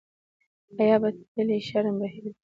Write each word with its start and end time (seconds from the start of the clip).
حیا 0.77 0.97
به 1.01 1.09
تللې 1.33 1.57
شرم 1.67 1.95
به 1.99 2.07
هېر 2.13 2.23
وي. 2.31 2.33